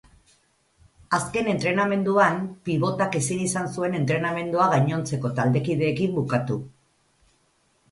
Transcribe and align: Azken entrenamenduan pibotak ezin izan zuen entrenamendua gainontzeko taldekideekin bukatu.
Azken 1.17 1.49
entrenamenduan 1.51 2.39
pibotak 2.69 3.19
ezin 3.21 3.45
izan 3.49 3.69
zuen 3.75 3.99
entrenamendua 4.01 4.71
gainontzeko 4.75 5.33
taldekideekin 5.43 6.19
bukatu. 6.19 6.61